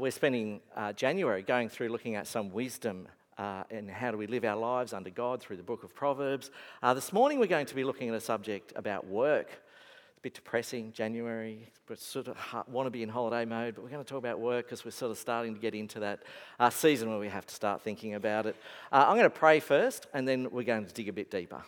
[0.00, 3.62] We're spending uh, January going through looking at some wisdom uh,
[3.92, 6.50] how do we live our lives under God through the book of Proverbs.
[6.82, 9.46] Uh, this morning we're going to be looking at a subject about work.
[9.48, 11.70] It's a bit depressing, January.
[11.88, 14.40] We sort of want to be in holiday mode, but we're going to talk about
[14.40, 16.24] work because we're sort of starting to get into that
[16.58, 18.56] uh, season where we have to start thinking about it.
[18.90, 21.62] Uh, I'm going to pray first and then we're going to dig a bit deeper.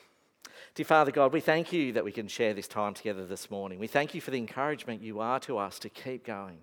[0.75, 3.79] Dear Father God, we thank you that we can share this time together this morning.
[3.79, 6.59] We thank you for the encouragement you are to us to keep going.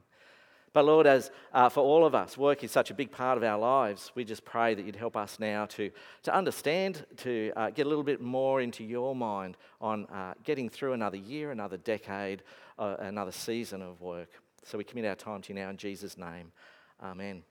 [0.78, 3.44] But Lord, as uh, for all of us, work is such a big part of
[3.44, 4.12] our lives.
[4.14, 5.90] We just pray that you'd help us now to,
[6.22, 10.70] to understand, to uh, get a little bit more into your mind on uh, getting
[10.70, 12.44] through another year, another decade,
[12.78, 14.30] uh, another season of work.
[14.66, 16.52] So we commit our time to you now in Jesus' name.
[17.02, 17.42] Amen.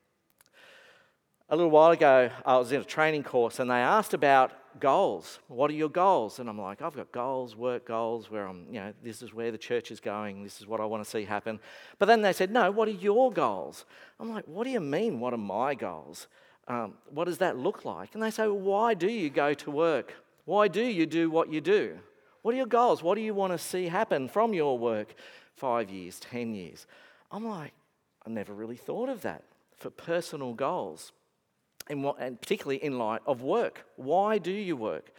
[1.49, 5.41] A little while ago, I was in a training course and they asked about goals.
[5.49, 6.39] What are your goals?
[6.39, 9.51] And I'm like, I've got goals, work goals, where I'm, you know, this is where
[9.51, 11.59] the church is going, this is what I want to see happen.
[11.99, 13.85] But then they said, No, what are your goals?
[14.21, 16.29] I'm like, What do you mean, what are my goals?
[16.69, 18.15] Um, what does that look like?
[18.15, 20.15] And they say, well, Why do you go to work?
[20.45, 21.99] Why do you do what you do?
[22.43, 23.03] What are your goals?
[23.03, 25.15] What do you want to see happen from your work?
[25.55, 26.87] Five years, 10 years.
[27.33, 27.73] I'm like,
[28.25, 29.43] I never really thought of that
[29.77, 31.13] for personal goals
[31.95, 33.85] what, and particularly in light of work.
[33.97, 35.13] Why do you work?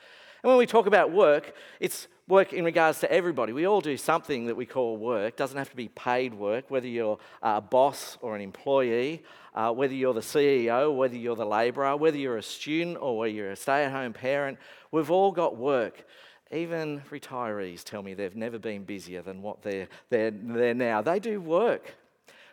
[0.44, 3.54] And when we talk about work, it's work in regards to everybody.
[3.54, 5.34] We all do something that we call work.
[5.34, 9.24] It doesn't have to be paid work, whether you're a boss or an employee,
[9.56, 13.34] uh, whether you're the CEO, whether you're the labourer, whether you're a student or whether
[13.34, 14.58] you're a stay at home parent.
[14.92, 16.06] We've all got work.
[16.52, 21.02] Even retirees tell me they've never been busier than what they're, they're, they're now.
[21.02, 21.96] They do work.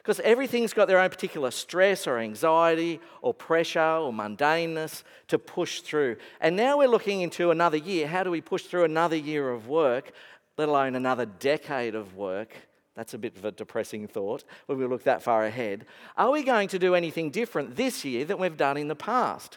[0.05, 5.81] Because everything's got their own particular stress or anxiety or pressure or mundaneness to push
[5.81, 6.17] through.
[6.43, 8.07] And now we're looking into another year.
[8.07, 10.13] How do we push through another year of work,
[10.59, 12.55] let alone another decade of work?
[12.95, 15.87] That's a bit of a depressing thought when we look that far ahead.
[16.19, 19.57] Are we going to do anything different this year than we've done in the past?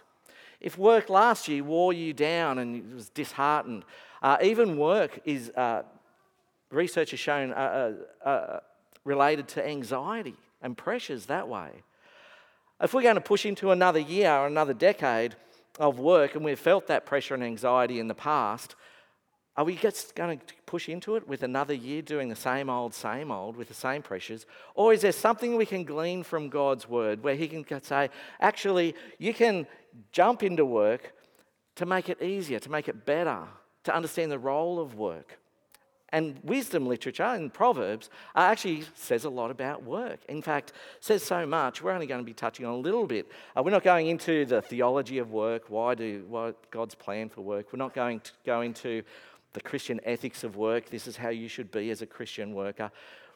[0.62, 3.84] If work last year wore you down and was disheartened,
[4.24, 5.84] uh, even work is, uh,
[6.72, 8.59] research has shown, uh, uh, uh
[9.07, 11.69] related to anxiety and pressures that way.
[12.81, 15.35] If we're going to push into another year or another decade
[15.79, 18.75] of work and we've felt that pressure and anxiety in the past,
[19.56, 22.94] are we just going to push into it with another year doing the same old,
[22.94, 24.45] same old with the same pressures?
[24.75, 28.94] Or is there something we can glean from God's word where He can say, actually,
[29.18, 29.66] you can
[30.12, 31.13] jump into work
[31.75, 33.47] to make it easier, to make it better,
[33.85, 35.39] to understand the role of work?
[36.09, 40.19] And wisdom literature in Proverbs actually says a lot about work.
[40.29, 41.81] In fact, says so much.
[41.81, 43.29] We're only going to be touching on a little bit.
[43.56, 45.63] Uh, we're not going into the theology of work.
[45.68, 47.73] Why do what God's plan for work?
[47.73, 49.03] We're not going to go into
[49.51, 50.90] the Christian ethics of work.
[50.90, 52.89] This is how you should be as a Christian worker.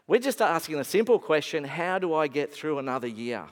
[0.08, 3.48] We're just asking a simple question: How do I get through another year?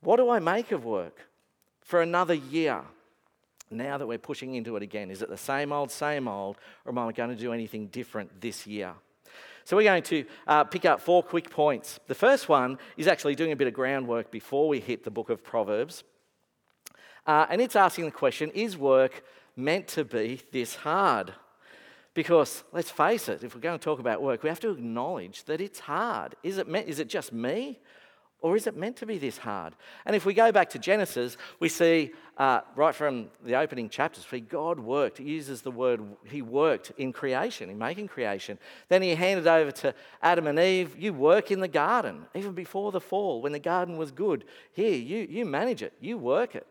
[0.00, 1.28] What do I make of work
[1.80, 2.82] for another year?
[3.70, 5.10] Now that we're pushing into it again?
[5.10, 8.40] Is it the same old, same old, or am I going to do anything different
[8.40, 8.94] this year?
[9.64, 11.98] So, we're going to uh, pick up four quick points.
[12.06, 15.28] The first one is actually doing a bit of groundwork before we hit the book
[15.28, 16.04] of Proverbs.
[17.26, 19.24] Uh, and it's asking the question Is work
[19.56, 21.32] meant to be this hard?
[22.14, 25.44] Because let's face it, if we're going to talk about work, we have to acknowledge
[25.44, 26.34] that it's hard.
[26.42, 27.78] Is it, meant, is it just me?
[28.46, 29.74] Or is it meant to be this hard?
[30.04, 34.24] And if we go back to Genesis, we see uh, right from the opening chapters,
[34.48, 38.56] God worked, he uses the word, he worked in creation, in making creation.
[38.88, 39.92] Then he handed over to
[40.22, 43.96] Adam and Eve, you work in the garden, even before the fall, when the garden
[43.96, 44.44] was good.
[44.70, 46.68] Here, you, you manage it, you work it.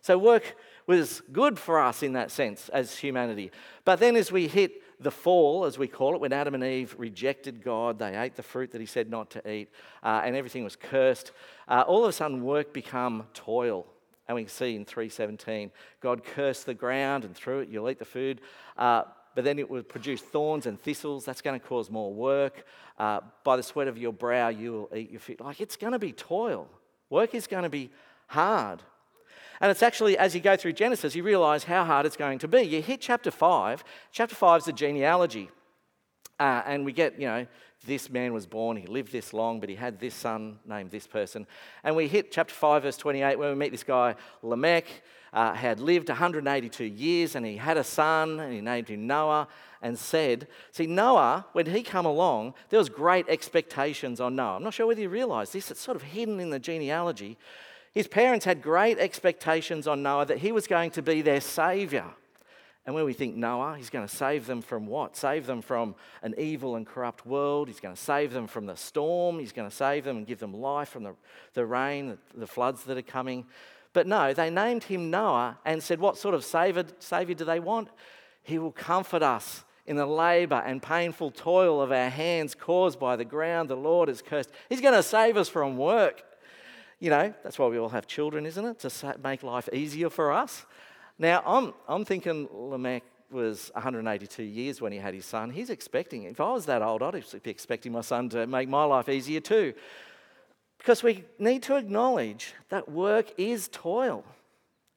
[0.00, 0.56] So work
[0.86, 3.50] was good for us in that sense as humanity.
[3.84, 6.94] But then as we hit the fall, as we call it, when Adam and Eve
[6.98, 9.70] rejected God, they ate the fruit that He said not to eat,
[10.02, 11.32] uh, and everything was cursed.
[11.66, 13.86] Uh, all of a sudden, work become toil,
[14.28, 15.70] and we can see in 3:17,
[16.00, 18.40] God cursed the ground, and through it you'll eat the food.
[18.76, 19.04] Uh,
[19.34, 21.24] but then it will produce thorns and thistles.
[21.24, 22.64] That's going to cause more work.
[22.98, 25.40] Uh, by the sweat of your brow, you will eat your food.
[25.40, 26.68] Like it's going to be toil.
[27.08, 27.90] Work is going to be
[28.26, 28.82] hard.
[29.60, 32.48] And it's actually, as you go through Genesis, you realize how hard it's going to
[32.48, 32.62] be.
[32.62, 33.84] You hit chapter 5.
[34.10, 35.50] Chapter 5 is the genealogy.
[36.38, 37.46] Uh, and we get, you know,
[37.86, 41.06] this man was born, he lived this long, but he had this son named this
[41.06, 41.46] person.
[41.82, 44.86] And we hit chapter 5, verse 28, where we meet this guy, Lamech,
[45.32, 49.48] uh, had lived 182 years, and he had a son, and he named him Noah,
[49.80, 54.56] and said, See, Noah, when he come along, there was great expectations on Noah.
[54.56, 57.38] I'm not sure whether you realise this, it's sort of hidden in the genealogy.
[57.92, 62.04] His parents had great expectations on Noah that he was going to be their saviour.
[62.86, 65.16] And when we think Noah, he's going to save them from what?
[65.16, 67.68] Save them from an evil and corrupt world.
[67.68, 69.38] He's going to save them from the storm.
[69.38, 71.14] He's going to save them and give them life from the,
[71.52, 73.46] the rain, the, the floods that are coming.
[73.92, 77.60] But no, they named him Noah and said, What sort of savior, savior do they
[77.60, 77.88] want?
[78.42, 83.16] He will comfort us in the labor and painful toil of our hands caused by
[83.16, 84.50] the ground the Lord has cursed.
[84.68, 86.22] He's going to save us from work.
[87.00, 88.78] You know, that's why we all have children, isn't it?
[88.80, 90.66] To make life easier for us.
[91.18, 95.50] Now, I'm, I'm thinking Lamech was 182 years when he had his son.
[95.50, 98.84] He's expecting, if I was that old, I'd be expecting my son to make my
[98.84, 99.72] life easier too.
[100.78, 104.24] Because we need to acknowledge that work is toil.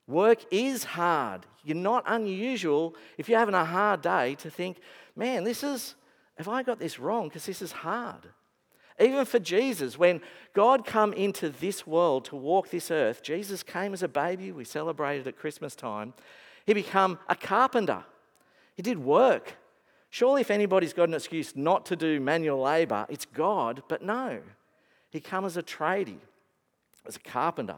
[0.07, 1.45] Work is hard.
[1.63, 4.77] You're not unusual if you're having a hard day to think,
[5.15, 5.95] man, this is,
[6.37, 7.29] have I got this wrong?
[7.29, 8.27] Because this is hard.
[8.99, 10.21] Even for Jesus, when
[10.53, 14.51] God come into this world to walk this earth, Jesus came as a baby.
[14.51, 16.13] We celebrated at Christmas time.
[16.65, 18.03] He became a carpenter.
[18.75, 19.55] He did work.
[20.09, 23.81] Surely, if anybody's got an excuse not to do manual labour, it's God.
[23.87, 24.41] But no,
[25.09, 26.19] he came as a tradie,
[27.07, 27.77] as a carpenter.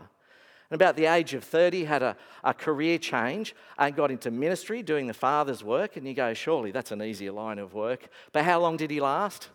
[0.70, 4.82] And about the age of 30, had a, a career change and got into ministry
[4.82, 5.96] doing the Father's work.
[5.96, 8.10] And you go, surely that's an easier line of work.
[8.32, 9.50] But how long did he last?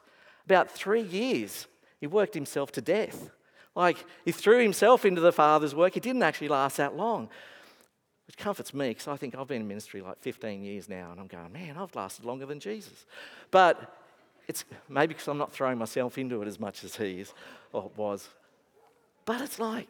[0.50, 1.68] About three years,
[2.00, 3.30] he worked himself to death.
[3.76, 5.96] Like he threw himself into the Father's work.
[5.96, 7.28] It didn't actually last that long,
[8.26, 11.20] which comforts me because I think I've been in ministry like 15 years now, and
[11.20, 13.06] I'm going, man, I've lasted longer than Jesus.
[13.52, 13.96] But
[14.48, 17.32] it's maybe because I'm not throwing myself into it as much as he is
[17.72, 18.28] or was.
[19.24, 19.86] But it's like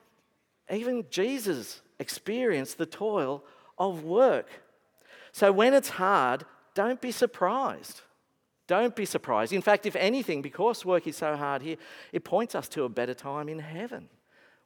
[0.70, 3.42] even Jesus experienced the toil
[3.78, 4.50] of work.
[5.32, 8.02] So when it's hard, don't be surprised.
[8.70, 9.52] Don't be surprised.
[9.52, 11.74] In fact, if anything, because work is so hard here,
[12.12, 14.08] it points us to a better time in heaven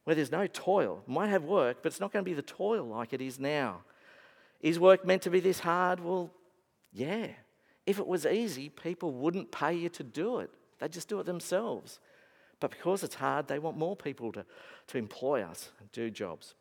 [0.03, 1.01] where there's no toil.
[1.07, 3.81] Might have work, but it's not going to be the toil like it is now.
[4.61, 5.99] Is work meant to be this hard?
[5.99, 6.29] Well,
[6.93, 7.29] yeah.
[7.87, 11.25] If it was easy, people wouldn't pay you to do it, they'd just do it
[11.25, 11.99] themselves.
[12.59, 14.45] But because it's hard, they want more people to,
[14.85, 16.53] to employ us and do jobs.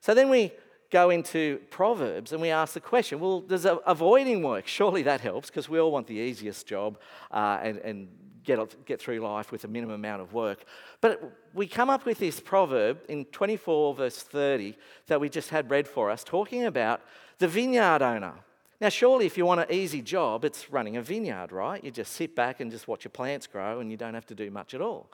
[0.00, 0.50] So then we
[0.90, 5.48] go into Proverbs and we ask the question well, does avoiding work, surely that helps
[5.48, 6.98] because we all want the easiest job
[7.30, 8.08] uh, and, and
[8.44, 10.64] get, get through life with a minimum amount of work.
[11.00, 14.76] But we come up with this proverb in 24, verse 30,
[15.06, 17.00] that we just had read for us, talking about
[17.38, 18.34] the vineyard owner.
[18.80, 21.84] Now, surely, if you want an easy job, it's running a vineyard, right?
[21.84, 24.34] You just sit back and just watch your plants grow and you don't have to
[24.34, 25.10] do much at all.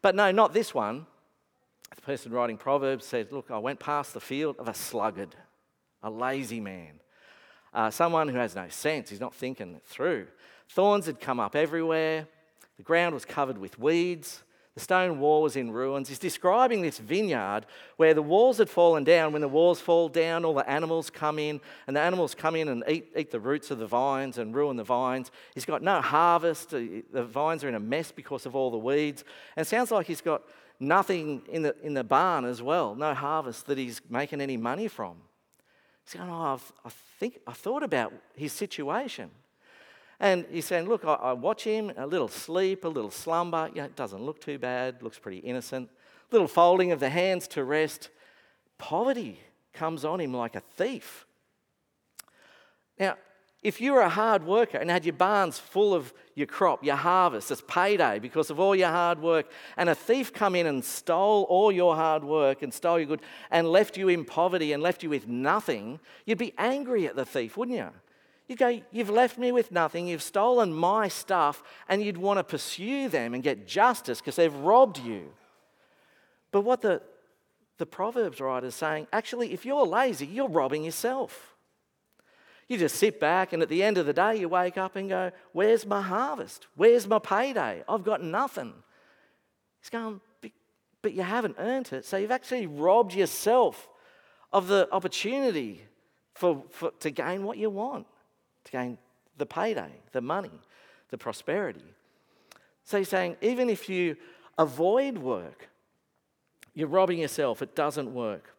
[0.00, 1.06] But no, not this one
[1.96, 5.34] the person writing Proverbs said, Look, I went past the field of a sluggard,
[6.02, 7.00] a lazy man,
[7.74, 9.10] uh, someone who has no sense.
[9.10, 10.26] He's not thinking it through.
[10.68, 12.28] Thorns had come up everywhere,
[12.76, 14.42] the ground was covered with weeds.
[14.74, 16.08] The stone wall was in ruins.
[16.08, 17.66] He's describing this vineyard
[17.96, 19.32] where the walls had fallen down.
[19.32, 22.68] When the walls fall down, all the animals come in, and the animals come in
[22.68, 25.32] and eat, eat the roots of the vines and ruin the vines.
[25.54, 26.70] He's got no harvest.
[26.70, 29.24] The vines are in a mess because of all the weeds.
[29.56, 30.42] And it sounds like he's got
[30.80, 34.88] nothing in the, in the barn as well, no harvest that he's making any money
[34.88, 35.16] from.
[36.04, 39.30] He's going, Oh, I've, I think I thought about his situation.
[40.18, 43.68] And he's saying, Look, I, I watch him, a little sleep, a little slumber.
[43.74, 45.90] You know, it doesn't look too bad, looks pretty innocent.
[46.32, 48.08] Little folding of the hands to rest.
[48.78, 49.38] Poverty
[49.74, 51.26] comes on him like a thief.
[52.98, 53.16] Now,
[53.62, 56.96] if you were a hard worker and had your barns full of your crop, your
[56.96, 60.82] harvest, it's payday because of all your hard work, and a thief come in and
[60.82, 64.82] stole all your hard work and stole your good and left you in poverty and
[64.82, 67.90] left you with nothing, you'd be angry at the thief, wouldn't you?
[68.48, 72.44] You'd go, You've left me with nothing, you've stolen my stuff, and you'd want to
[72.44, 75.32] pursue them and get justice because they've robbed you.
[76.50, 77.02] But what the,
[77.76, 81.54] the Proverbs writer is saying, actually, if you're lazy, you're robbing yourself.
[82.70, 85.08] You just sit back, and at the end of the day, you wake up and
[85.08, 86.68] go, Where's my harvest?
[86.76, 87.82] Where's my payday?
[87.88, 88.72] I've got nothing.
[89.80, 90.20] He's going,
[91.02, 92.04] But you haven't earned it.
[92.04, 93.88] So you've actually robbed yourself
[94.52, 95.82] of the opportunity
[96.34, 98.06] for, for, to gain what you want,
[98.66, 98.98] to gain
[99.36, 100.52] the payday, the money,
[101.08, 101.82] the prosperity.
[102.84, 104.14] So he's saying, even if you
[104.58, 105.68] avoid work,
[106.72, 107.62] you're robbing yourself.
[107.62, 108.54] It doesn't work.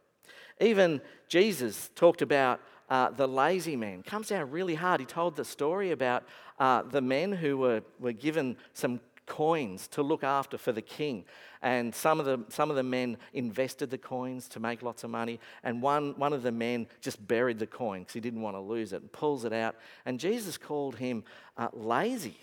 [0.59, 0.99] Even
[1.29, 2.59] Jesus talked about
[2.91, 4.03] uh, the lazy man.
[4.03, 4.99] Comes down really hard.
[4.99, 6.25] He told the story about
[6.59, 11.23] uh, the men who were, were given some coins to look after for the king.
[11.61, 15.09] And some of the, some of the men invested the coins to make lots of
[15.09, 15.39] money.
[15.63, 18.59] And one, one of the men just buried the coin because he didn't want to
[18.59, 19.77] lose it and pulls it out.
[20.05, 21.23] And Jesus called him
[21.55, 22.37] uh, lazy.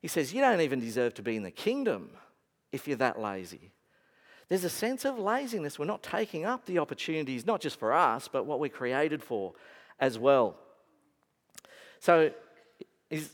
[0.00, 2.10] He says, You don't even deserve to be in the kingdom
[2.70, 3.72] if you're that lazy.
[4.50, 5.78] There's a sense of laziness.
[5.78, 9.54] We're not taking up the opportunities, not just for us, but what we're created for
[10.00, 10.56] as well.
[12.00, 12.32] So,
[13.08, 13.30] is,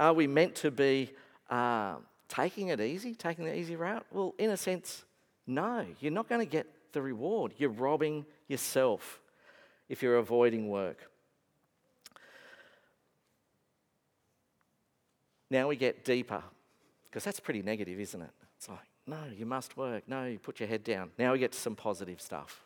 [0.00, 1.12] are we meant to be
[1.48, 1.96] uh,
[2.28, 4.04] taking it easy, taking the easy route?
[4.10, 5.04] Well, in a sense,
[5.46, 5.86] no.
[6.00, 7.54] You're not going to get the reward.
[7.56, 9.20] You're robbing yourself
[9.88, 11.08] if you're avoiding work.
[15.50, 16.42] Now we get deeper,
[17.04, 18.30] because that's pretty negative, isn't it?
[18.56, 20.04] It's like, no, you must work.
[20.06, 21.10] No, you put your head down.
[21.18, 22.64] Now we get to some positive stuff.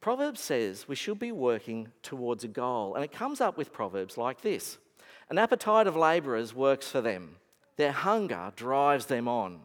[0.00, 4.16] Proverbs says we should be working towards a goal, and it comes up with proverbs
[4.16, 4.78] like this
[5.30, 7.36] An appetite of labourers works for them,
[7.76, 9.60] their hunger drives them on.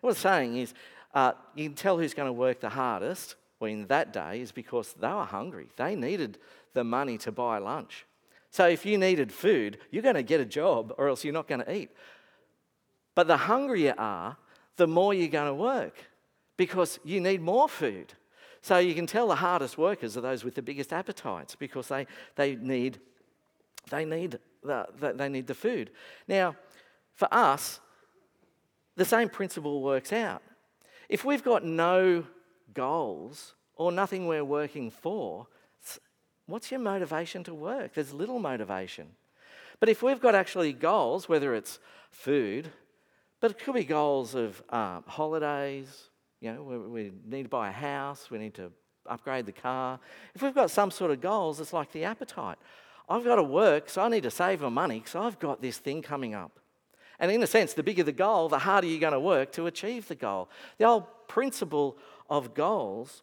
[0.00, 0.74] What it's saying is,
[1.14, 4.94] uh, you can tell who's going to work the hardest in that day is because
[4.94, 5.68] they were hungry.
[5.76, 6.38] They needed
[6.72, 8.06] the money to buy lunch.
[8.50, 11.48] So if you needed food, you're going to get a job or else you're not
[11.48, 11.90] going to eat.
[13.14, 14.36] But the hungrier you are,
[14.76, 15.94] the more you're going to work
[16.56, 18.14] because you need more food.
[18.62, 22.06] So you can tell the hardest workers are those with the biggest appetites because they,
[22.36, 23.00] they, need,
[23.90, 25.90] they, need, the, they need the food.
[26.28, 26.54] Now,
[27.14, 27.80] for us,
[28.96, 30.42] the same principle works out.
[31.08, 32.24] If we've got no
[32.72, 35.48] goals or nothing we're working for,
[36.46, 37.94] what's your motivation to work?
[37.94, 39.08] There's little motivation.
[39.80, 42.70] But if we've got actually goals, whether it's food,
[43.42, 46.04] but it could be goals of um, holidays.
[46.40, 48.30] You know, we, we need to buy a house.
[48.30, 48.70] We need to
[49.04, 49.98] upgrade the car.
[50.32, 52.56] If we've got some sort of goals, it's like the appetite.
[53.08, 55.76] I've got to work, so I need to save my money because I've got this
[55.78, 56.60] thing coming up.
[57.18, 59.66] And in a sense, the bigger the goal, the harder you're going to work to
[59.66, 60.48] achieve the goal.
[60.78, 61.98] The old principle
[62.30, 63.22] of goals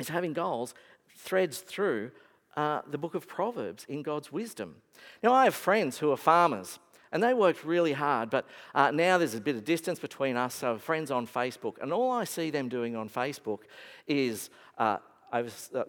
[0.00, 0.74] is having goals
[1.16, 2.10] threads through
[2.56, 4.74] uh, the book of Proverbs in God's wisdom.
[5.22, 6.80] Now, I have friends who are farmers.
[7.12, 10.54] And they worked really hard, but uh, now there's a bit of distance between us,
[10.54, 11.74] so friends on Facebook.
[11.80, 13.60] And all I see them doing on Facebook
[14.06, 14.98] is uh,
[15.32, 15.42] uh,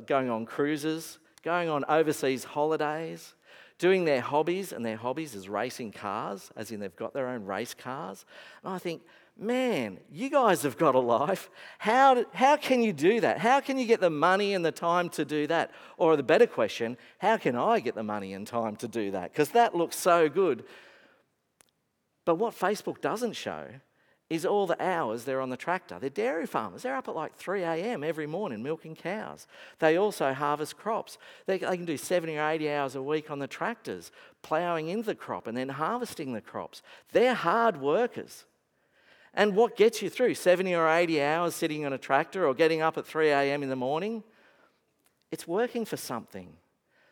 [0.06, 3.34] going on cruises, going on overseas holidays,
[3.78, 7.46] doing their hobbies, and their hobbies is racing cars, as in they've got their own
[7.46, 8.26] race cars.
[8.64, 9.02] And I think,
[9.38, 11.50] man, you guys have got a life.
[11.78, 13.38] How, how can you do that?
[13.40, 15.72] How can you get the money and the time to do that?
[15.98, 19.32] Or the better question, how can I get the money and time to do that?
[19.32, 20.66] Because that looks so good.
[22.30, 23.66] But what Facebook doesn't show
[24.30, 25.98] is all the hours they're on the tractor.
[25.98, 26.84] They're dairy farmers.
[26.84, 28.04] They're up at like 3 a.m.
[28.04, 29.48] every morning milking cows.
[29.80, 31.18] They also harvest crops.
[31.48, 34.12] They, they, can do 70 or 80 hours a week on the tractors,
[34.44, 36.84] ploughing into the crop and then harvesting the crops.
[37.14, 38.46] They're hard workers.
[39.34, 42.84] And what gets you through 70 or 80 hours sitting on a tractor or getting
[42.84, 43.64] up at 3 a.m.
[43.64, 44.24] in the morning?
[45.32, 46.54] It's working for something.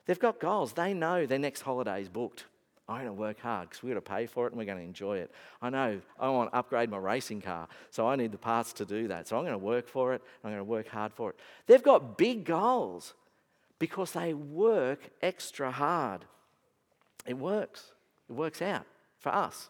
[0.05, 0.73] They've got goals.
[0.73, 2.45] They know their next holiday is booked.
[2.89, 4.77] I'm going to work hard because we're going to pay for it and we're going
[4.77, 5.31] to enjoy it.
[5.61, 8.85] I know I want to upgrade my racing car, so I need the parts to
[8.85, 9.27] do that.
[9.27, 10.21] So I'm going to work for it.
[10.43, 11.35] I'm going to work hard for it.
[11.65, 13.13] They've got big goals
[13.77, 16.23] because they work extra hard.
[17.25, 17.91] It works.
[18.29, 18.85] It works out
[19.19, 19.69] for us.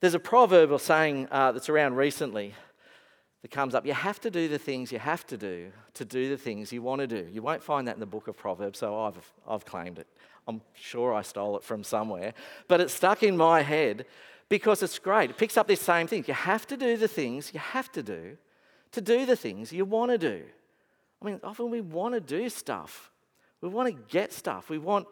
[0.00, 2.54] There's a proverb or saying uh, that's around recently
[3.42, 3.84] that comes up.
[3.86, 6.82] You have to do the things you have to do to do the things you
[6.82, 7.28] want to do.
[7.30, 10.06] You won't find that in the book of Proverbs, so I've, I've claimed it.
[10.46, 12.34] I'm sure I stole it from somewhere,
[12.68, 14.06] but it's stuck in my head
[14.48, 15.30] because it's great.
[15.30, 16.24] It picks up this same thing.
[16.26, 18.36] You have to do the things you have to do
[18.92, 20.42] to do the things you want to do.
[21.20, 23.10] I mean, often we want to do stuff.
[23.60, 24.70] We want to get stuff.
[24.70, 25.06] We want,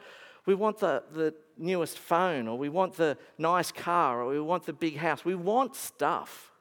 [0.46, 4.64] we want the, the newest phone, or we want the nice car, or we want
[4.64, 5.24] the big house.
[5.24, 6.52] We want stuff.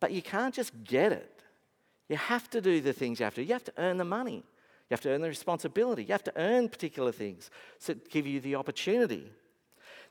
[0.00, 1.42] But you can't just get it.
[2.08, 3.42] You have to do the things you have to.
[3.42, 4.44] You have to earn the money.
[4.88, 6.02] You have to earn the responsibility.
[6.04, 7.50] You have to earn particular things
[7.84, 9.30] to give you the opportunity.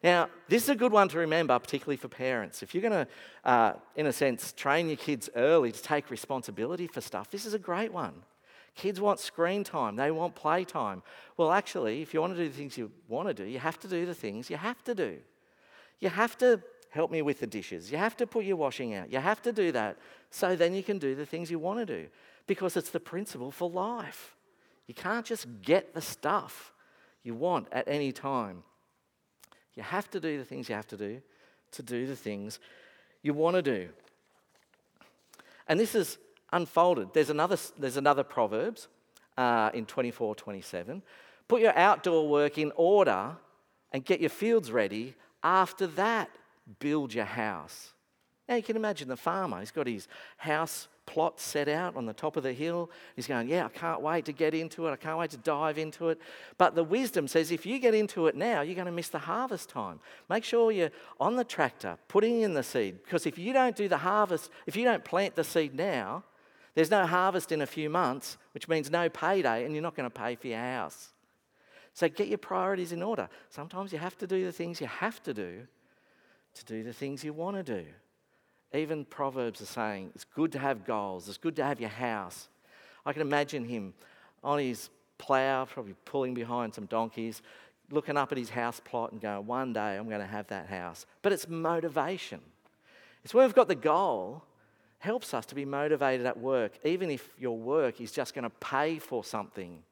[0.03, 2.61] Now, this is a good one to remember, particularly for parents.
[2.61, 3.07] If you're going to,
[3.43, 7.55] uh, in a sense, train your kids early to take responsibility for stuff, this is
[7.55, 8.13] a great one.
[8.75, 11.01] Kids want screen time, they want play time.
[11.35, 13.79] Well, actually, if you want to do the things you want to do, you have
[13.79, 15.17] to do the things you have to do.
[15.99, 17.91] You have to help me with the dishes.
[17.91, 19.11] You have to put your washing out.
[19.11, 19.97] You have to do that
[20.29, 22.07] so then you can do the things you want to do
[22.45, 24.36] because it's the principle for life.
[24.87, 26.73] You can't just get the stuff
[27.23, 28.63] you want at any time.
[29.75, 31.21] You have to do the things you have to do
[31.71, 32.59] to do the things
[33.21, 33.89] you want to do.
[35.67, 36.17] And this is
[36.53, 37.09] unfolded.
[37.13, 38.87] There's another, there's another Proverbs
[39.37, 41.03] uh, in 24 27.
[41.47, 43.35] Put your outdoor work in order
[43.91, 45.15] and get your fields ready.
[45.43, 46.29] After that,
[46.79, 47.93] build your house.
[48.47, 49.59] Now you can imagine the farmer.
[49.59, 52.91] He's got his house plot set out on the top of the hill.
[53.15, 54.91] He's going, Yeah, I can't wait to get into it.
[54.91, 56.21] I can't wait to dive into it.
[56.59, 59.17] But the wisdom says if you get into it now, you're going to miss the
[59.17, 59.99] harvest time.
[60.29, 63.01] Make sure you're on the tractor putting in the seed.
[63.03, 66.23] Because if you don't do the harvest, if you don't plant the seed now,
[66.75, 70.07] there's no harvest in a few months, which means no payday, and you're not going
[70.07, 71.09] to pay for your house.
[71.93, 73.27] So get your priorities in order.
[73.49, 75.65] Sometimes you have to do the things you have to do
[76.53, 77.85] to do the things you want to do.
[78.73, 82.49] Even Proverbs are saying it's good to have goals, it's good to have your house.
[83.05, 83.93] I can imagine him
[84.43, 87.41] on his plough, probably pulling behind some donkeys,
[87.89, 90.67] looking up at his house plot and going, One day I'm going to have that
[90.67, 91.05] house.
[91.21, 92.41] But it's motivation.
[93.23, 94.43] It's when we've got the goal,
[94.99, 98.49] helps us to be motivated at work, even if your work is just going to
[98.49, 99.83] pay for something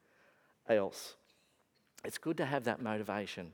[0.68, 1.14] else.
[2.04, 3.52] It's good to have that motivation.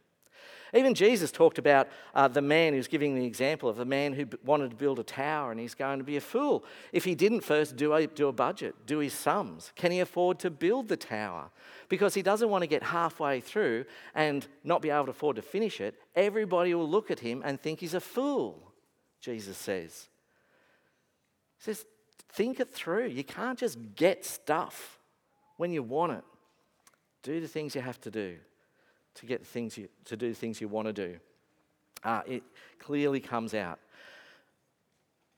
[0.74, 4.26] Even Jesus talked about uh, the man who's giving the example of the man who
[4.42, 7.42] wanted to build a tower and he's going to be a fool if he didn't
[7.42, 9.70] first do a, do a budget, do his sums.
[9.76, 11.50] Can he afford to build the tower?
[11.90, 13.84] Because he doesn't want to get halfway through
[14.14, 15.94] and not be able to afford to finish it.
[16.14, 18.72] Everybody will look at him and think he's a fool,
[19.20, 20.08] Jesus says.
[21.58, 21.84] He says,
[22.30, 23.08] think it through.
[23.08, 24.98] You can't just get stuff
[25.58, 26.24] when you want it.
[27.22, 28.38] Do the things you have to do
[29.14, 31.18] to get things you, to do things you want to do.
[32.04, 32.42] Uh, it
[32.78, 33.78] clearly comes out.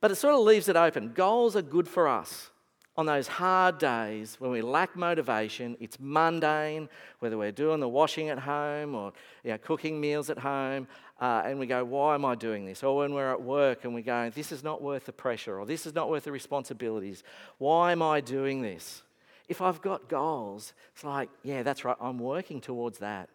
[0.01, 1.13] But it sort of leaves it open.
[1.13, 2.51] Goals are good for us
[2.97, 5.77] on those hard days when we lack motivation.
[5.81, 6.89] It's mundane,
[7.19, 9.13] whether we're doing the washing at home or
[9.43, 10.87] you know, cooking meals at home,
[11.21, 12.83] uh, and we go, Why am I doing this?
[12.83, 15.67] Or when we're at work and we go, This is not worth the pressure, or
[15.67, 17.23] this is not worth the responsibilities.
[17.59, 19.03] Why am I doing this?
[19.49, 23.29] If I've got goals, it's like, Yeah, that's right, I'm working towards that.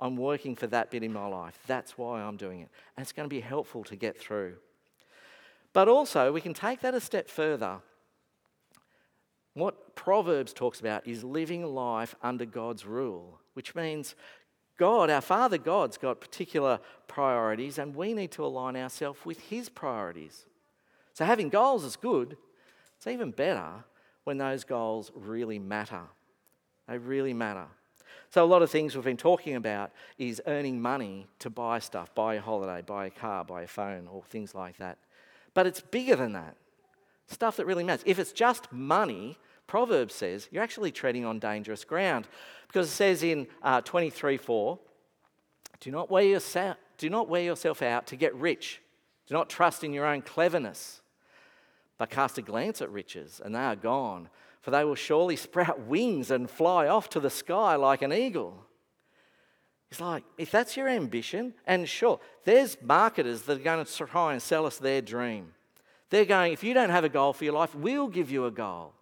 [0.00, 1.58] I'm working for that bit in my life.
[1.66, 2.68] That's why I'm doing it.
[2.96, 4.56] And it's going to be helpful to get through.
[5.72, 7.78] But also, we can take that a step further.
[9.54, 14.14] What Proverbs talks about is living life under God's rule, which means
[14.78, 19.68] God, our Father God's got particular priorities, and we need to align ourselves with His
[19.68, 20.46] priorities.
[21.12, 22.36] So, having goals is good.
[22.96, 23.84] It's even better
[24.24, 26.02] when those goals really matter.
[26.88, 27.66] They really matter.
[28.30, 32.14] So, a lot of things we've been talking about is earning money to buy stuff,
[32.14, 34.98] buy a holiday, buy a car, buy a phone, or things like that.
[35.54, 36.56] But it's bigger than that.
[37.26, 38.04] Stuff that really matters.
[38.06, 42.26] If it's just money, Proverbs says you're actually treading on dangerous ground
[42.66, 44.78] because it says in uh, 23 4,
[45.80, 48.80] do not, wear yourself, do not wear yourself out to get rich.
[49.26, 51.00] Do not trust in your own cleverness,
[51.98, 54.28] but cast a glance at riches, and they are gone
[54.60, 58.66] for they will surely sprout wings and fly off to the sky like an eagle.
[59.88, 64.32] He's like, if that's your ambition, and sure, there's marketers that are going to try
[64.32, 65.52] and sell us their dream.
[66.10, 68.50] They're going, if you don't have a goal for your life, we'll give you a
[68.50, 68.92] goal.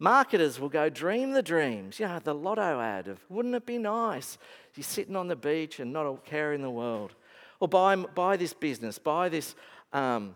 [0.00, 2.00] Marketers will go, dream the dreams.
[2.00, 4.38] You know, the lotto ad of, wouldn't it be nice?
[4.74, 7.14] You're sitting on the beach and not a care in the world.
[7.60, 9.54] Or buy, buy this business, buy this
[9.92, 10.34] um,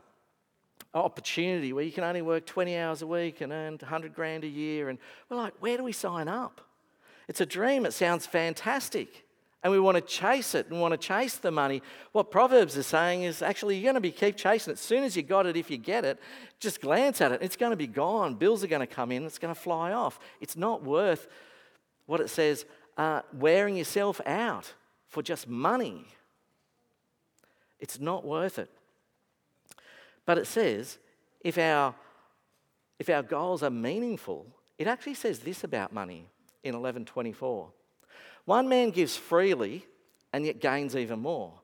[0.94, 4.48] opportunity where you can only work 20 hours a week and earn 100 grand a
[4.48, 4.88] year.
[4.88, 4.98] And
[5.28, 6.60] we're like, where do we sign up?
[7.28, 7.84] It's a dream.
[7.84, 9.24] It sounds fantastic.
[9.62, 11.82] And we want to chase it and want to chase the money.
[12.12, 14.74] What Proverbs is saying is actually you're going to be keep chasing it.
[14.74, 16.18] As soon as you got it, if you get it,
[16.60, 17.42] just glance at it.
[17.42, 18.36] It's going to be gone.
[18.36, 19.24] Bills are going to come in.
[19.24, 20.18] It's going to fly off.
[20.40, 21.26] It's not worth
[22.06, 22.64] what it says
[22.96, 24.72] uh, wearing yourself out
[25.08, 26.06] for just money.
[27.80, 28.70] It's not worth it.
[30.28, 30.98] But it says
[31.40, 31.94] if our,
[32.98, 34.44] if our goals are meaningful,
[34.76, 36.26] it actually says this about money
[36.62, 37.70] in 1124.
[38.44, 39.86] One man gives freely
[40.34, 41.54] and yet gains even more.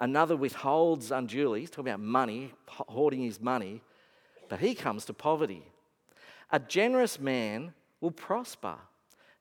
[0.00, 3.82] Another withholds unduly, he's talking about money, hoarding his money,
[4.48, 5.64] but he comes to poverty.
[6.50, 8.76] A generous man will prosper.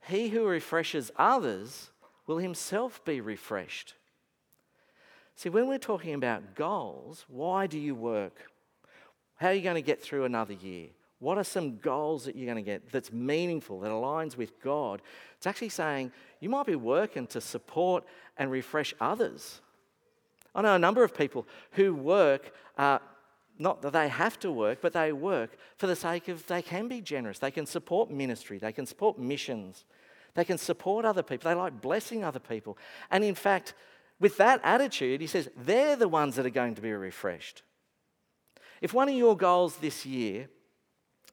[0.06, 1.92] He who refreshes others
[2.28, 3.94] will himself be refreshed.
[5.38, 8.52] See, when we're talking about goals, why do you work?
[9.36, 10.88] How are you going to get through another year?
[11.20, 15.02] What are some goals that you're going to get that's meaningful, that aligns with God?
[15.38, 18.04] It's actually saying you might be working to support
[18.38, 19.62] and refresh others.
[20.54, 23.00] I know a number of people who work, uh,
[23.58, 26.88] not that they have to work, but they work for the sake of they can
[26.88, 27.40] be generous.
[27.40, 29.86] They can support ministry, they can support missions,
[30.34, 32.78] they can support other people, they like blessing other people.
[33.10, 33.74] And in fact,
[34.20, 37.64] with that attitude, he says they're the ones that are going to be refreshed.
[38.82, 40.50] If one of your goals this year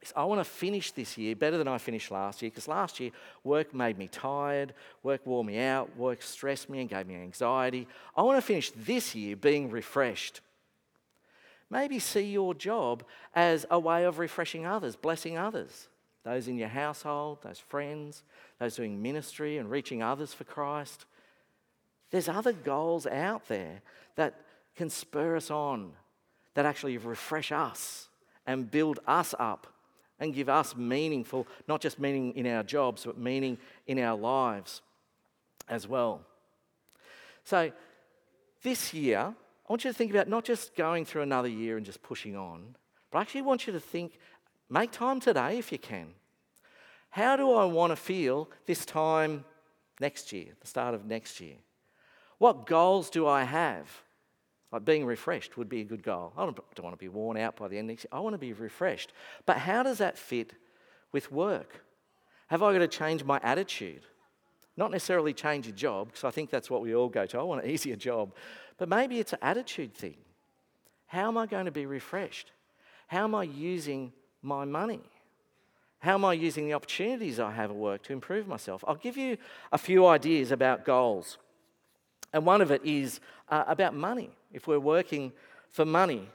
[0.01, 3.01] is I want to finish this year better than I finished last year because last
[3.01, 3.11] year
[3.45, 7.87] work made me tired, work wore me out, work stressed me and gave me anxiety.
[8.17, 10.41] I want to finish this year being refreshed.
[11.71, 13.03] Maybe see your job
[13.35, 15.89] as a way of refreshing others, blessing others,
[16.23, 18.25] those in your household, those friends,
[18.59, 21.07] those doing ministry and reaching others for Christ.
[22.11, 23.81] There's other goals out there
[24.17, 24.35] that
[24.77, 25.93] can spur us on,
[26.55, 28.09] that actually refresh us
[28.47, 29.67] and build us up
[30.19, 34.83] and give us meaningful, not just meaning in our jobs, but meaning in our lives
[35.69, 36.21] as well.
[37.45, 37.73] So,
[38.63, 41.85] this year, I want you to think about not just going through another year and
[41.85, 42.77] just pushing on,
[43.11, 44.19] but I actually want you to think,
[44.71, 46.09] make time today if you can.
[47.11, 49.45] How do I want to feel this time
[50.01, 51.57] next year, the start of next year?
[52.39, 53.89] What goals do I have?
[54.73, 56.33] Like being refreshed would be a good goal.
[56.37, 58.11] I don't, don't want to be worn out by the end of next year.
[58.13, 59.13] I want to be refreshed.
[59.45, 60.55] But how does that fit
[61.13, 61.85] with work?
[62.47, 64.03] Have I got to change my attitude?
[64.77, 67.39] Not necessarily change a job, because I think that's what we all go to.
[67.39, 68.35] I want an easier job.
[68.79, 70.17] But maybe it's an attitude thing.
[71.07, 72.51] How am I going to be refreshed?
[73.07, 75.03] How am I using my money?
[75.99, 78.83] How am I using the opportunities I have at work to improve myself?
[78.89, 79.37] I'll give you
[79.71, 81.37] a few ideas about goals.
[82.33, 85.33] And one of it is uh, about money, if we're working
[85.71, 86.29] for money.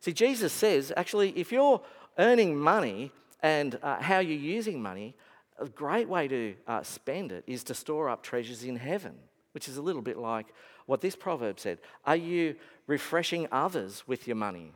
[0.00, 1.80] See, Jesus says actually, if you're
[2.18, 5.14] earning money and uh, how you're using money,
[5.58, 9.14] a great way to uh, spend it is to store up treasures in heaven,
[9.52, 10.46] which is a little bit like
[10.86, 11.78] what this proverb said.
[12.04, 12.56] Are you
[12.86, 14.72] refreshing others with your money?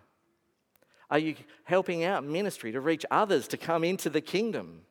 [1.10, 4.82] Are you helping out ministry to reach others to come into the kingdom?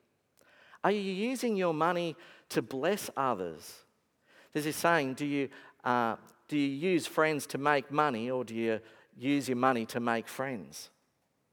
[0.83, 2.15] Are you using your money
[2.49, 3.84] to bless others?
[4.55, 5.49] There's this saying do you,
[5.83, 6.15] uh,
[6.47, 8.79] do you use friends to make money or do you
[9.17, 10.91] use your money to make friends?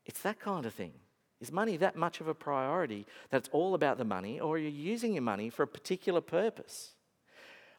[0.07, 0.93] It's that kind of thing.
[1.41, 4.59] Is money that much of a priority that it's all about the money, or are
[4.59, 6.93] you using your money for a particular purpose?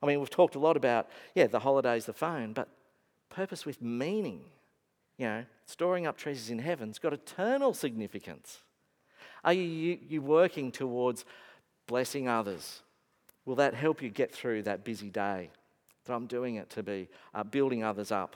[0.01, 2.67] I mean, we've talked a lot about, yeah, the holidays, the phone, but
[3.29, 4.41] purpose with meaning.
[5.17, 8.59] You know, storing up treasures in heaven's got eternal significance.
[9.45, 11.23] Are you, you, you working towards
[11.87, 12.81] blessing others,
[13.45, 15.49] Will that help you get through that busy day?
[16.05, 18.35] That I'm doing it to be uh, building others up.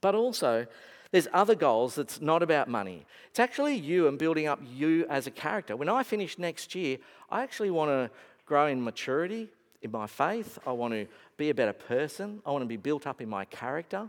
[0.00, 0.66] But also,
[1.10, 3.04] there's other goals that's not about money.
[3.28, 5.76] It's actually you and building up you as a character.
[5.76, 6.98] When I finish next year,
[7.30, 8.10] I actually want to
[8.46, 9.48] grow in maturity
[9.82, 10.58] in my faith.
[10.66, 12.40] I want to be a better person.
[12.46, 14.08] I want to be built up in my character.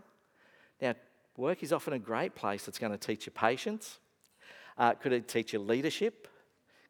[0.82, 0.96] Now,
[1.36, 4.00] work is often a great place that's going to teach you patience.
[4.78, 6.28] Uh, could it teach you leadership?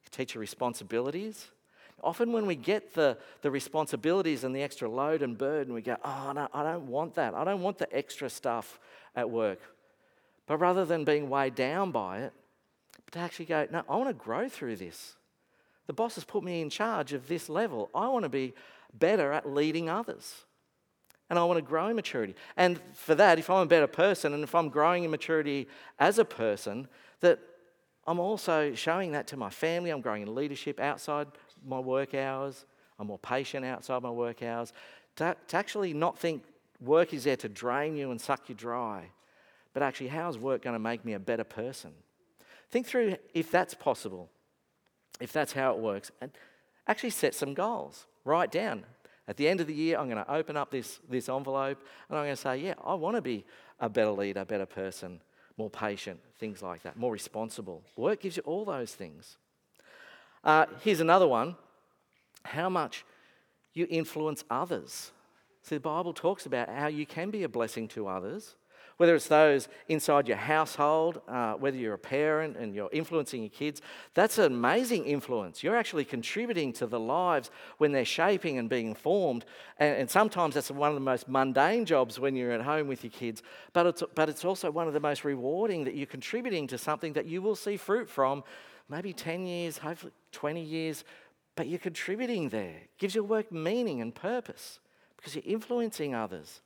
[0.03, 1.47] Could teach you responsibilities.
[2.03, 5.95] Often, when we get the, the responsibilities and the extra load and burden, we go,
[6.03, 7.33] Oh, no, I don't want that.
[7.33, 8.79] I don't want the extra stuff
[9.15, 9.59] at work.
[10.45, 12.33] But rather than being weighed down by it,
[13.11, 15.15] to actually go, No, I want to grow through this.
[15.87, 17.89] The boss has put me in charge of this level.
[17.93, 18.53] I want to be
[18.93, 20.45] better at leading others.
[21.29, 22.35] And I want to grow in maturity.
[22.57, 25.67] And for that, if I'm a better person and if I'm growing in maturity
[25.99, 26.87] as a person,
[27.21, 27.39] that
[28.05, 29.89] I'm also showing that to my family.
[29.89, 31.27] I'm growing in leadership outside
[31.65, 32.65] my work hours.
[32.99, 34.73] I'm more patient outside my work hours.
[35.17, 36.43] To, to actually not think
[36.79, 39.05] work is there to drain you and suck you dry,
[39.73, 41.91] but actually, how is work going to make me a better person?
[42.69, 44.29] Think through if that's possible,
[45.19, 46.31] if that's how it works, and
[46.87, 48.05] actually set some goals.
[48.23, 48.83] Write down.
[49.27, 52.17] At the end of the year, I'm going to open up this, this envelope and
[52.17, 53.45] I'm going to say, yeah, I want to be
[53.79, 55.21] a better leader, better person,
[55.57, 57.83] more patient, things like that, more responsible.
[57.95, 59.37] Work gives you all those things.
[60.43, 61.55] Uh, here's another one
[62.45, 63.05] how much
[63.73, 65.11] you influence others.
[65.61, 68.55] See, the Bible talks about how you can be a blessing to others,
[68.97, 73.49] whether it's those inside your household, uh, whether you're a parent and you're influencing your
[73.49, 73.81] kids.
[74.13, 75.63] That's an amazing influence.
[75.63, 79.45] You're actually contributing to the lives when they're shaping and being formed.
[79.77, 83.05] And, and sometimes that's one of the most mundane jobs when you're at home with
[83.05, 86.67] your kids, but it's, but it's also one of the most rewarding that you're contributing
[86.67, 88.43] to something that you will see fruit from
[88.93, 91.03] maybe 10 years, hopefully 20 years,
[91.55, 92.75] but you're contributing there.
[92.75, 94.79] It gives your work meaning and purpose
[95.17, 96.61] because you're influencing others,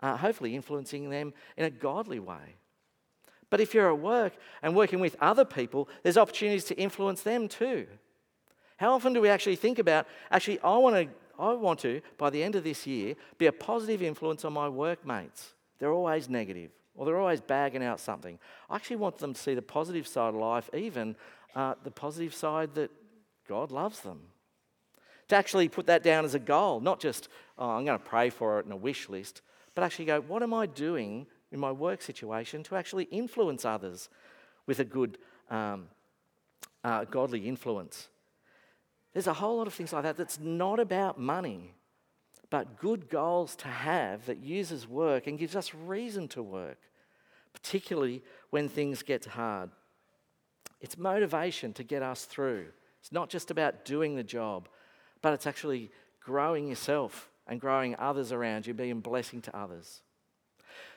[0.00, 2.54] uh, hopefully influencing them in a godly way.
[3.50, 7.48] But if you're at work and working with other people, there's opportunities to influence them
[7.48, 7.86] too.
[8.76, 12.30] How often do we actually think about, actually, I want to, I want to, by
[12.30, 15.54] the end of this year, be a positive influence on my workmates?
[15.78, 18.38] They're always negative or they're always bagging out something.
[18.68, 21.16] I actually want them to see the positive side of life, even
[21.54, 22.90] uh, the positive side that
[23.48, 24.20] God loves them.
[25.28, 28.30] To actually put that down as a goal, not just, oh, I'm going to pray
[28.30, 29.42] for it in a wish list,
[29.74, 34.08] but actually go, what am I doing in my work situation to actually influence others
[34.66, 35.18] with a good,
[35.50, 35.86] um,
[36.82, 38.08] uh, godly influence.
[39.12, 41.74] There's a whole lot of things like that that's not about money,
[42.48, 46.78] but good goals to have that uses work and gives us reason to work,
[47.52, 49.70] particularly when things get hard.
[50.80, 52.66] It's motivation to get us through.
[53.00, 54.68] It's not just about doing the job,
[55.22, 60.02] but it's actually growing yourself and growing others around you, being a blessing to others.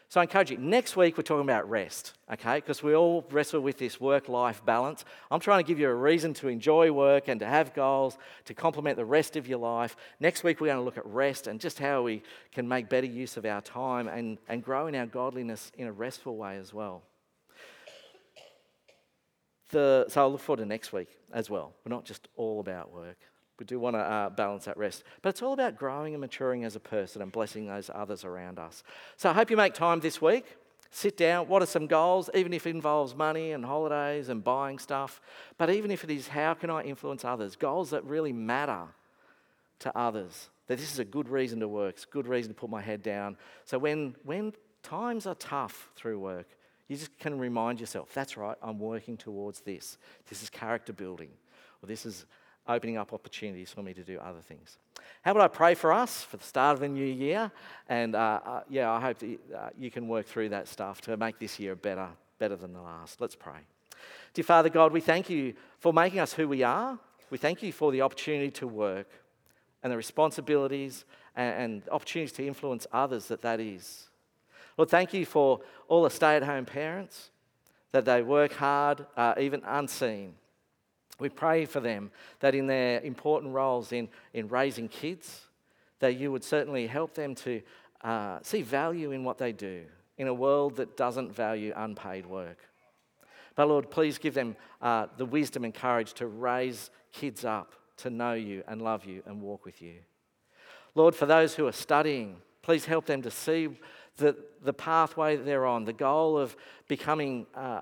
[0.09, 2.57] So I encourage you, next week we're talking about rest, okay?
[2.57, 5.03] Because we all wrestle with this work life balance.
[5.31, 8.53] I'm trying to give you a reason to enjoy work and to have goals to
[8.53, 9.95] complement the rest of your life.
[10.19, 13.07] Next week we're going to look at rest and just how we can make better
[13.07, 16.71] use of our time and, and grow in our godliness in a restful way as
[16.71, 17.01] well.
[19.75, 21.73] The, so I'll look forward to next week as well.
[21.83, 23.17] We're not just all about work.
[23.59, 25.03] We do want to uh, balance that rest.
[25.21, 28.57] But it's all about growing and maturing as a person and blessing those others around
[28.57, 28.83] us.
[29.17, 30.45] So I hope you make time this week.
[30.91, 31.49] Sit down.
[31.49, 35.19] What are some goals, even if it involves money and holidays and buying stuff?
[35.57, 37.57] But even if it is, how can I influence others?
[37.57, 38.85] Goals that really matter
[39.79, 40.47] to others.
[40.67, 42.81] That this is a good reason to work, it's a good reason to put my
[42.81, 43.35] head down.
[43.65, 46.47] So when, when times are tough through work,
[46.87, 49.97] you just can remind yourself that's right, I'm working towards this.
[50.29, 51.29] This is character building,
[51.81, 52.25] or this is
[52.67, 54.77] opening up opportunities for me to do other things.
[55.21, 57.51] How about I pray for us for the start of the new year?
[57.87, 61.15] And uh, uh, yeah, I hope that uh, you can work through that stuff to
[61.17, 62.07] make this year better,
[62.39, 63.21] better than the last.
[63.21, 63.59] Let's pray.
[64.33, 66.99] Dear Father God, we thank you for making us who we are.
[67.29, 69.09] We thank you for the opportunity to work
[69.83, 74.09] and the responsibilities and, and opportunities to influence others that that is.
[74.77, 77.29] Lord, thank you for all the stay at home parents,
[77.91, 80.35] that they work hard, uh, even unseen
[81.19, 85.41] we pray for them that in their important roles in, in raising kids,
[85.99, 87.61] that you would certainly help them to
[88.03, 89.83] uh, see value in what they do
[90.17, 92.57] in a world that doesn't value unpaid work.
[93.55, 98.09] But Lord, please give them uh, the wisdom and courage to raise kids up to
[98.09, 99.95] know you and love you and walk with you.
[100.93, 103.69] Lord, for those who are studying, please help them to see
[104.17, 106.55] the, the pathway that they're on, the goal of
[106.87, 107.81] becoming uh,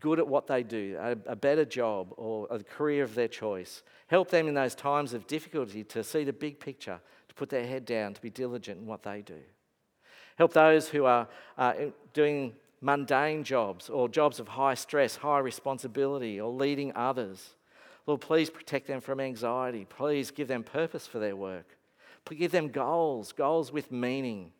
[0.00, 3.82] good at what they do, a, a, better job, or a career of their choice.
[4.06, 7.66] Help them in those times of difficulty to see the big picture, to put their
[7.66, 9.40] head down, to be diligent in what they do.
[10.36, 11.74] Help those who are uh,
[12.12, 17.54] doing mundane jobs or jobs of high stress, high responsibility, or leading others.
[18.06, 19.86] Lord, please protect them from anxiety.
[19.88, 21.78] Please give them purpose for their work.
[22.28, 24.52] Give them goals, goals with meaning.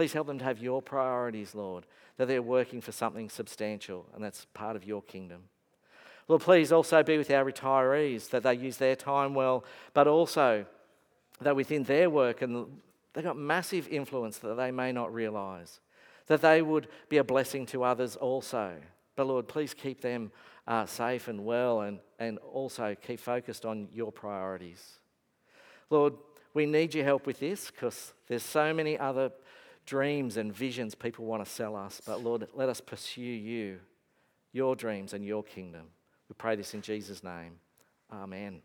[0.00, 1.84] Please help them to have your priorities, Lord,
[2.16, 5.42] that they're working for something substantial, and that's part of your kingdom.
[6.26, 10.64] Lord, please also be with our retirees, that they use their time well, but also
[11.42, 12.80] that within their work, and
[13.12, 15.80] they've got massive influence that they may not realize,
[16.28, 18.76] that they would be a blessing to others also.
[19.16, 20.32] But Lord, please keep them
[20.66, 24.98] uh, safe and well, and, and also keep focused on your priorities.
[25.90, 26.14] Lord,
[26.54, 29.30] we need your help with this because there's so many other
[29.86, 32.00] dreams and visions people want to sell us.
[32.06, 33.80] But Lord, let us pursue you,
[34.52, 35.86] your dreams, and your kingdom.
[36.28, 37.54] We pray this in Jesus' name.
[38.12, 38.62] Amen.